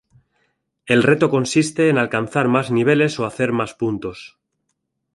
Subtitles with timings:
[0.87, 4.39] El reto consiste en alcanzar más niveles o hacer más puntos.